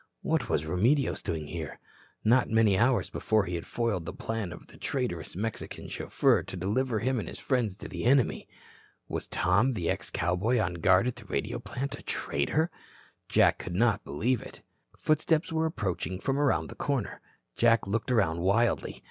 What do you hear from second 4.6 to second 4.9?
the